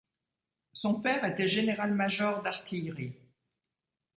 Son 0.73 0.99
père 0.99 1.25
était 1.25 1.47
général-major 1.47 2.41
d'artillerie. 2.41 3.13